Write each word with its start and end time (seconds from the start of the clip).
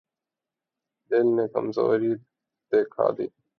دل 1.11 1.25
نے 1.35 1.45
کمزوری 1.53 2.13
دکھا 2.71 3.07
دی۔ 3.17 3.27